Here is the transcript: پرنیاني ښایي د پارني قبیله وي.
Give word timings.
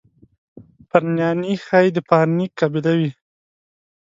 پرنیاني 0.89 1.53
ښایي 1.65 1.89
د 1.93 1.97
پارني 2.09 2.45
قبیله 2.59 2.93
وي. 2.99 3.11